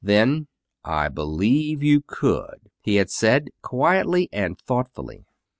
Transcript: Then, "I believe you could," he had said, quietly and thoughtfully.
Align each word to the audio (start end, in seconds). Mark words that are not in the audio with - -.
Then, 0.03 0.47
"I 0.83 1.09
believe 1.09 1.83
you 1.83 2.01
could," 2.01 2.71
he 2.81 2.95
had 2.95 3.11
said, 3.11 3.49
quietly 3.61 4.29
and 4.33 4.57
thoughtfully. 4.59 5.25